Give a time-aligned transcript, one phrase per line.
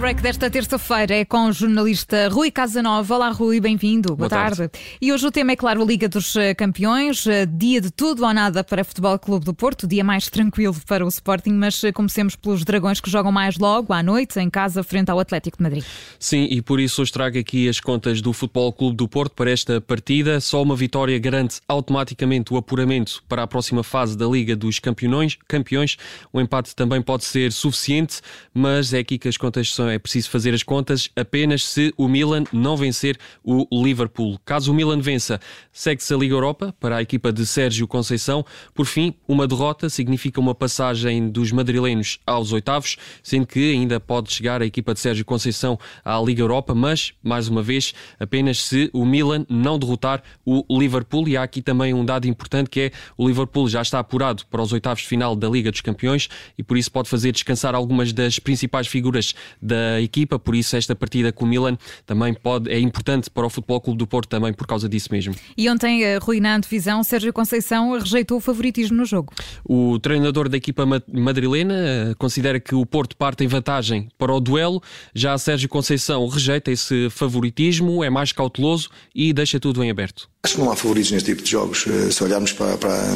[0.00, 3.14] break desta terça-feira é com o jornalista Rui Casanova.
[3.14, 4.16] Olá, Rui, bem-vindo.
[4.16, 4.56] Boa, Boa tarde.
[4.56, 4.72] tarde.
[4.98, 7.26] E hoje o tema é, claro, a Liga dos eh, Campeões.
[7.26, 10.74] Eh, dia de tudo ou nada para o Futebol Clube do Porto, dia mais tranquilo
[10.86, 14.48] para o Sporting, mas eh, comecemos pelos Dragões que jogam mais logo à noite em
[14.48, 15.84] casa frente ao Atlético de Madrid.
[16.18, 19.50] Sim, e por isso hoje trago aqui as contas do Futebol Clube do Porto para
[19.50, 20.40] esta partida.
[20.40, 25.36] Só uma vitória garante automaticamente o apuramento para a próxima fase da Liga dos Campeões.
[25.46, 25.98] Campeões.
[26.32, 28.22] O empate também pode ser suficiente,
[28.54, 32.08] mas é aqui que as contas são, é preciso fazer as contas apenas se o
[32.08, 34.38] Milan não vencer o Liverpool.
[34.44, 35.40] Caso o Milan vença,
[35.72, 38.44] segue-se a Liga Europa para a equipa de Sérgio Conceição.
[38.74, 44.32] Por fim, uma derrota significa uma passagem dos madrilenos aos oitavos, sendo que ainda pode
[44.32, 48.90] chegar a equipa de Sérgio Conceição à Liga Europa, mas, mais uma vez, apenas se
[48.92, 51.28] o Milan não derrotar o Liverpool.
[51.28, 54.62] E há aqui também um dado importante que é o Liverpool já está apurado para
[54.62, 58.12] os oitavos de final da Liga dos Campeões e por isso pode fazer descansar algumas
[58.12, 62.78] das principais figuras da equipa, por isso esta partida com o Milan também pode, é
[62.78, 65.34] importante para o Futebol Clube do Porto também por causa disso mesmo.
[65.56, 69.32] E ontem, eh, Rui, na antevisão, Sérgio Conceição rejeitou o favoritismo no jogo.
[69.64, 74.40] O treinador da equipa madrilena eh, considera que o Porto parte em vantagem para o
[74.40, 74.82] duelo,
[75.14, 80.28] já Sérgio Conceição rejeita esse favoritismo, é mais cauteloso e deixa tudo em aberto.
[80.42, 81.84] Acho que não há favoritos neste tipo de jogos.
[81.86, 83.14] Eh, se olharmos para, para,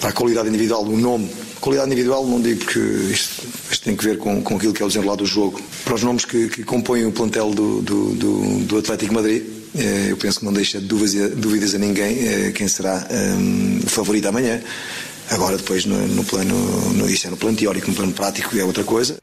[0.00, 2.80] para a qualidade individual do nome, qualidade individual não digo porque
[3.12, 5.62] isto, isto, tem que ver com, com aquilo que é o desenrolar do jogo.
[5.84, 9.44] Para os nomes que, que compõem o plantel do, do, do, do Atlético Madrid,
[9.76, 13.06] eh, eu penso que não deixa dúvidas, dúvidas a ninguém eh, quem será
[13.38, 14.60] um, o favorito amanhã.
[15.30, 16.56] Agora, depois, no, no plano,
[16.92, 19.16] no, isso é no plano teórico, no plano prático é outra coisa.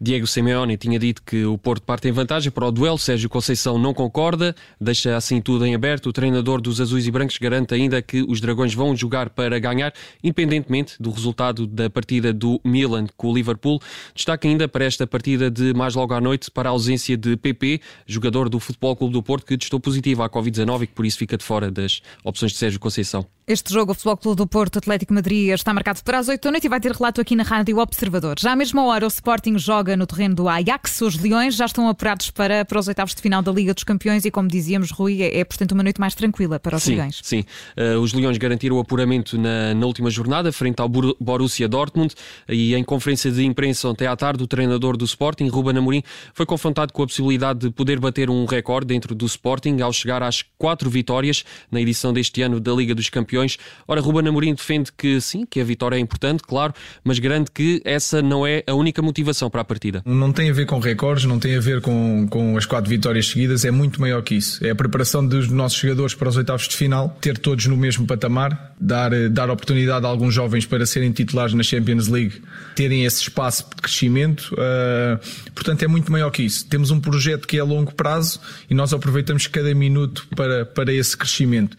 [0.00, 2.98] Diego Simeone tinha dito que o Porto parte em vantagem para o duelo.
[2.98, 6.08] Sérgio Conceição não concorda, deixa assim tudo em aberto.
[6.08, 9.92] O treinador dos Azuis e Brancos garante ainda que os Dragões vão jogar para ganhar,
[10.22, 13.80] independentemente do resultado da partida do Milan com o Liverpool.
[14.14, 17.80] Destaca ainda para esta partida de mais logo à noite para a ausência de PP,
[18.06, 21.18] jogador do Futebol Clube do Porto, que testou positivo à Covid-19 e que por isso
[21.18, 23.26] fica de fora das opções de Sérgio Conceição.
[23.48, 26.50] Este jogo, o Futebol Clube do Porto Atlético Madrid, está marcado para as 8 da
[26.50, 28.34] noite e vai ter relato aqui na Rádio Observador.
[28.40, 31.00] Já à mesma hora, o Sporting joga no terreno do Ajax.
[31.02, 34.24] Os Leões já estão apurados para, para os oitavos de final da Liga dos Campeões
[34.24, 37.20] e, como dizíamos, Rui, é, é portanto uma noite mais tranquila para os sim, Leões.
[37.22, 37.44] Sim,
[37.76, 42.14] uh, os Leões garantiram o apuramento na, na, última jornada, frente ao Borussia Dortmund.
[42.48, 46.02] E em conferência de imprensa ontem à tarde, o treinador do Sporting, Ruben Amorim,
[46.34, 50.20] foi confrontado com a possibilidade de poder bater um recorde dentro do Sporting ao chegar
[50.20, 53.56] às quatro vitórias na edição deste ano da Liga dos Campeões.
[53.86, 56.72] Ora, Ruben Ruben Amorim defende que sim, que a vitória é importante, claro,
[57.04, 59.75] mas garante que essa não é a única motivação para a partida.
[60.04, 63.28] Não tem a ver com recordes, não tem a ver com, com as quatro vitórias
[63.28, 64.64] seguidas, é muito maior que isso.
[64.64, 68.06] É a preparação dos nossos jogadores para os oitavos de final, ter todos no mesmo
[68.06, 72.42] patamar, dar, dar oportunidade a alguns jovens para serem titulares na Champions League,
[72.74, 74.54] terem esse espaço de crescimento.
[74.54, 75.18] Uh,
[75.54, 76.66] portanto, é muito maior que isso.
[76.66, 80.92] Temos um projeto que é a longo prazo e nós aproveitamos cada minuto para, para
[80.92, 81.76] esse crescimento.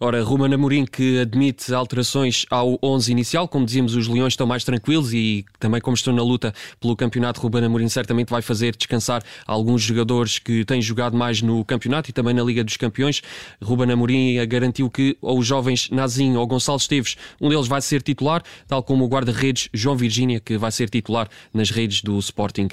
[0.00, 4.64] Ora, Ruben Amorim que admite alterações ao 11 inicial, como dizíamos, os Leões estão mais
[4.64, 9.22] tranquilos e também como estão na luta pelo campeonato, Ruben Amorim certamente vai fazer descansar
[9.46, 13.22] alguns jogadores que têm jogado mais no campeonato e também na Liga dos Campeões.
[13.62, 18.02] Ruben Amorim garantiu que ou os jovens Nazinho ou Gonçalo Esteves, um deles vai ser
[18.02, 22.68] titular, tal como o guarda-redes João Virgínia, que vai ser titular nas redes do Sporting.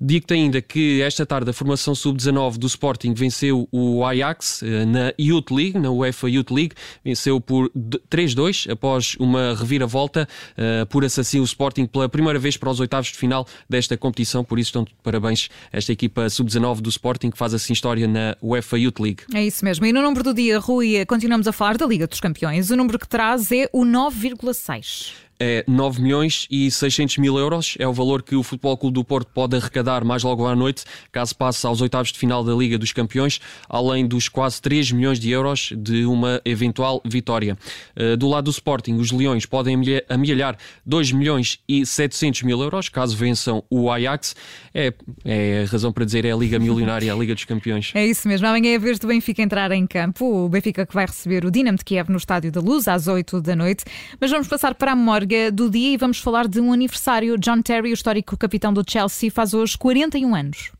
[0.00, 5.12] Digo-te ainda que esta tarde a formação sub-19 do Sporting venceu o Ajax eh, na
[5.18, 7.70] Youth League, na UEFA Youth Youth League, venceu por
[8.10, 10.28] 3-2 após uma reviravolta.
[10.56, 14.44] Uh, Apura-se assim o Sporting pela primeira vez para os oitavos de final desta competição,
[14.44, 18.36] por isso estão parabéns a esta equipa sub-19 do Sporting que faz assim história na
[18.42, 19.22] UEFA Youth League.
[19.34, 19.86] É isso mesmo.
[19.86, 22.70] E no número do dia, Rui, continuamos a falar da Liga dos Campeões.
[22.70, 27.74] O número que traz é o 9,6 é 9 milhões e 600 mil euros.
[27.76, 30.84] É o valor que o Futebol Clube do Porto pode arrecadar mais logo à noite,
[31.10, 35.18] caso passe aos oitavos de final da Liga dos Campeões, além dos quase 3 milhões
[35.18, 37.58] de euros de uma eventual vitória.
[37.96, 39.76] Eh, do lado do Sporting, os Leões podem
[40.08, 40.56] amelhar
[40.86, 44.36] 2 milhões e 700 mil euros, caso vençam o Ajax.
[44.72, 47.90] É, é a razão para dizer é a Liga Milionária, a Liga dos Campeões.
[47.94, 48.46] É isso mesmo.
[48.46, 50.44] Amanhã é a vez do Benfica entrar em campo.
[50.44, 53.40] O Benfica que vai receber o Dinamo de Kiev no Estádio da Luz às 8
[53.40, 53.84] da noite.
[54.20, 57.38] Mas vamos passar para a memória do dia e vamos falar de um aniversário.
[57.38, 60.72] John Terry, o histórico capitão do Chelsea, faz hoje 41 anos.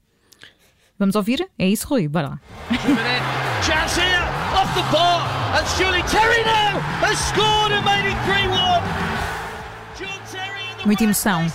[0.98, 1.48] Vamos ouvir?
[1.58, 2.08] É isso, Rui?
[2.08, 2.40] Bora lá.
[3.62, 4.22] Chance here,
[4.54, 5.22] off the bar,
[5.56, 8.82] and surely Terry now has scored and made it 3-1.
[10.84, 11.46] Muita emoção.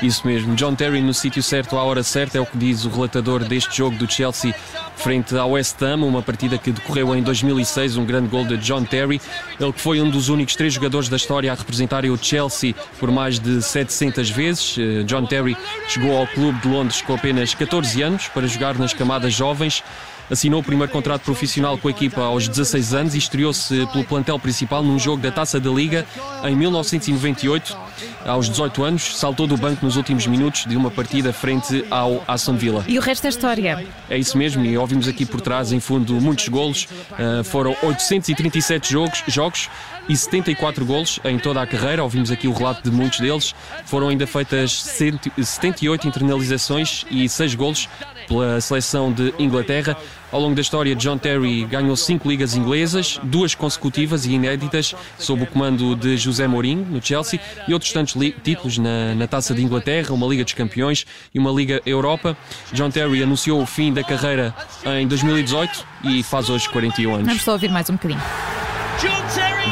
[0.00, 2.88] Isso mesmo, John Terry no sítio certo à hora certa é o que diz o
[2.88, 4.54] relatador deste jogo do Chelsea
[4.98, 8.84] frente ao West Ham, uma partida que decorreu em 2006, um grande gol de John
[8.84, 9.20] Terry,
[9.58, 13.10] ele que foi um dos únicos três jogadores da história a representarem o Chelsea por
[13.10, 14.76] mais de 700 vezes.
[14.78, 15.56] Eh, John Terry
[15.88, 19.82] chegou ao clube de Londres com apenas 14 anos para jogar nas camadas jovens.
[20.30, 24.38] Assinou o primeiro contrato profissional com a equipa aos 16 anos e estreou-se pelo plantel
[24.38, 26.04] principal num jogo da Taça da Liga
[26.44, 27.87] em 1998.
[28.24, 32.56] Aos 18 anos, saltou do banco nos últimos minutos de uma partida frente ao Aston
[32.56, 32.84] Villa.
[32.86, 33.86] E o resto é história.
[34.08, 36.88] É isso mesmo, e ouvimos aqui por trás, em fundo, muitos golos.
[37.12, 39.68] Uh, foram 837 jogos, jogos
[40.08, 42.02] e 74 golos em toda a carreira.
[42.02, 43.54] Ouvimos aqui o relato de muitos deles.
[43.84, 47.88] Foram ainda feitas 78 internalizações e 6 golos
[48.26, 49.96] pela seleção de Inglaterra.
[50.30, 55.42] Ao longo da história, John Terry ganhou cinco ligas inglesas, duas consecutivas e inéditas, sob
[55.42, 58.14] o comando de José Mourinho, no Chelsea, e outros tantos
[58.44, 62.36] títulos na, na Taça de Inglaterra, uma Liga dos Campeões e uma Liga Europa.
[62.72, 64.54] John Terry anunciou o fim da carreira
[64.84, 67.26] em 2018 e faz hoje 41 anos.
[67.26, 68.20] Vamos só ouvir mais um bocadinho.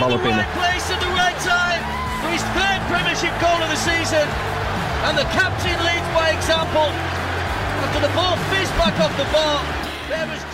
[0.00, 0.46] Vale a pena.
[5.06, 6.90] And the captain leads by example.
[7.84, 9.85] After the ball fizzed back off the bar.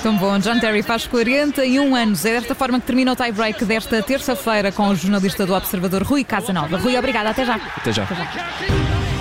[0.03, 2.25] Tão bom, John Terry faz 41 anos.
[2.25, 6.25] É desta forma que termina o tie-break desta terça-feira com o jornalista do Observador Rui
[6.25, 6.77] Casanova.
[6.79, 7.31] Rui, obrigada.
[7.31, 7.57] Até já.
[7.77, 8.03] Até já.
[8.05, 9.12] Até já.